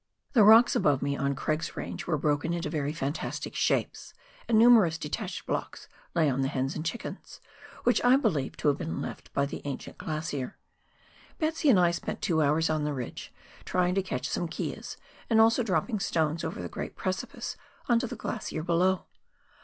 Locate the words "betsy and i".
11.37-11.91